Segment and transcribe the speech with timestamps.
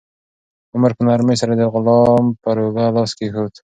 [0.73, 3.53] عمر په نرمۍ سره د غلام پر اوږه لاس کېښود.